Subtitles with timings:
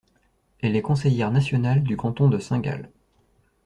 [0.61, 2.89] Elle est conseillère nationale du canton de Saint-Gall.